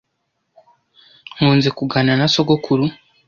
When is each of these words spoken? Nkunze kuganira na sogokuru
Nkunze 1.35 1.69
kuganira 1.77 2.15
na 2.19 2.27
sogokuru 2.33 2.85